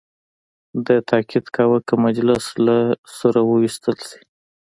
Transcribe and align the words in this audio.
ده 0.85 0.95
تاکید 1.09 1.45
کاوه 1.55 1.79
که 1.87 1.93
مجلس 2.05 2.45
له 2.65 2.77
سوره 3.17 3.41
وویستل 3.43 3.97
شي. 4.07 4.19